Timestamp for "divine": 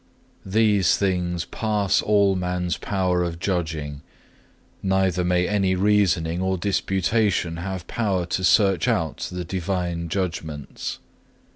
9.45-10.09